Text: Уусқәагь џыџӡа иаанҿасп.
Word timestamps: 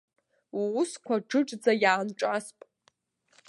Уусқәагь 0.59 1.25
џыџӡа 1.29 1.71
иаанҿасп. 1.83 2.59